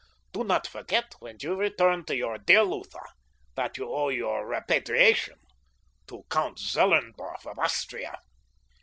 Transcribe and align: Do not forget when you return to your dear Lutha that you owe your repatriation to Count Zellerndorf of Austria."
Do 0.33 0.43
not 0.43 0.65
forget 0.65 1.13
when 1.19 1.37
you 1.43 1.53
return 1.55 2.05
to 2.05 2.15
your 2.15 2.39
dear 2.39 2.63
Lutha 2.65 3.03
that 3.53 3.77
you 3.77 3.87
owe 3.93 4.09
your 4.09 4.47
repatriation 4.47 5.37
to 6.07 6.23
Count 6.27 6.57
Zellerndorf 6.57 7.45
of 7.45 7.59
Austria." 7.59 8.17